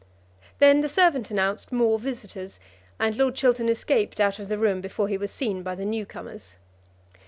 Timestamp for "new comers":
5.85-6.57